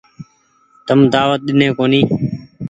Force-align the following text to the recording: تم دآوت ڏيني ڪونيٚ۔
تم 0.85 0.99
دآوت 1.13 1.39
ڏيني 1.45 1.67
ڪونيٚ۔ 1.77 2.07